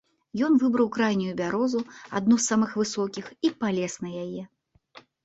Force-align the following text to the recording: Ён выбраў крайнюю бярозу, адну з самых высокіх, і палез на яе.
Ён 0.45 0.53
выбраў 0.61 0.87
крайнюю 0.95 1.33
бярозу, 1.41 1.81
адну 2.19 2.37
з 2.39 2.45
самых 2.53 2.73
высокіх, 2.83 3.25
і 3.47 3.53
палез 3.61 3.93
на 4.07 4.15
яе. 4.23 4.43